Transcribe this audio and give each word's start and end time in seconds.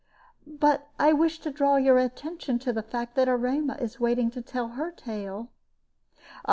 But 0.47 0.87
I 0.97 1.13
wished 1.13 1.43
to 1.43 1.51
draw 1.51 1.75
your 1.75 1.99
attention 1.99 2.57
to 2.57 2.73
the 2.73 2.81
fact 2.81 3.13
that 3.13 3.27
Erema 3.27 3.75
is 3.75 3.99
waiting 3.99 4.31
to 4.31 4.41
tell 4.41 4.69
her 4.69 4.89
tale." 4.89 5.51